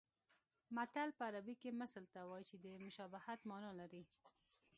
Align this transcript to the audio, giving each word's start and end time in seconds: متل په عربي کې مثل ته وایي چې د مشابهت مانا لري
متل 0.75 1.09
په 1.17 1.23
عربي 1.29 1.55
کې 1.61 1.77
مثل 1.81 2.03
ته 2.13 2.19
وایي 2.29 2.45
چې 2.49 2.55
د 2.63 2.65
مشابهت 2.85 3.39
مانا 3.49 3.71
لري 3.79 4.03